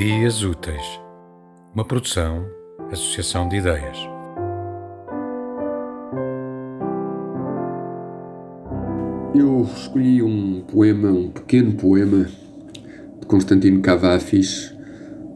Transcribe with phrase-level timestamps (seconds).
[0.00, 0.98] Ideias Úteis,
[1.74, 2.46] uma produção,
[2.90, 3.98] associação de ideias.
[9.34, 12.26] Eu escolhi um poema, um pequeno poema
[13.20, 14.74] de Constantino Cavafis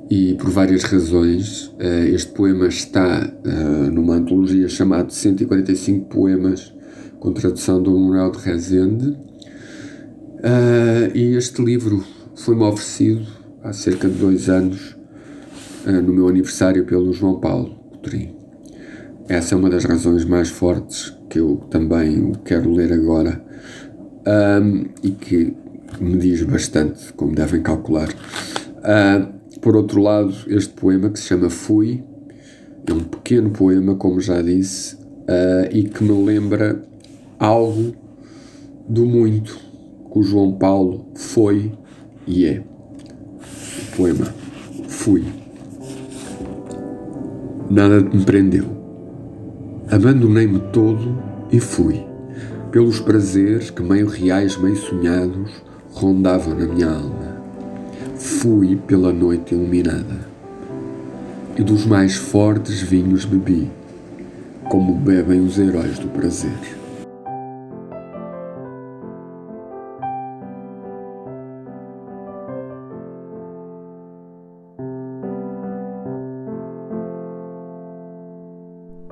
[0.09, 1.71] e por várias razões.
[1.79, 6.73] Eh, este poema está eh, numa antologia chamada 145 Poemas,
[7.21, 9.15] com tradução do Manuel de Rezende.
[10.43, 12.03] Eh, e este livro
[12.35, 14.95] foi-me oferecido há cerca de dois anos,
[15.87, 18.37] no meu aniversário, pelo João Paulo Coutrinho.
[19.27, 23.43] Essa é uma das razões mais fortes que eu também quero ler agora
[24.63, 25.57] um, e que
[25.99, 28.09] me diz bastante, como devem calcular.
[28.11, 32.05] Uh, por outro lado, este poema que se chama Fui
[32.87, 36.85] é um pequeno poema, como já disse, uh, e que me lembra
[37.39, 37.95] algo
[38.87, 39.57] do muito
[40.13, 41.73] que o João Paulo foi
[42.27, 42.74] e é.
[43.97, 44.27] Poema
[44.89, 45.25] Fui.
[47.71, 48.67] Nada me prendeu.
[49.91, 51.17] Abandonei-me todo
[51.53, 52.03] e fui
[52.71, 57.37] pelos prazeres que, meio reais, meio sonhados, rondavam na minha alma.
[58.17, 60.27] Fui pela noite iluminada,
[61.57, 63.71] e dos mais fortes vinhos bebi,
[64.69, 66.84] como bebem os heróis do prazer.